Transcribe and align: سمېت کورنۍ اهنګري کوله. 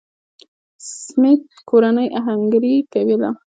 سمېت 1.01 1.43
کورنۍ 1.69 2.07
اهنګري 2.19 2.75
کوله. 2.93 3.29